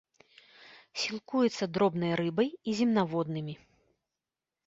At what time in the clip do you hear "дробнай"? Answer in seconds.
1.75-2.11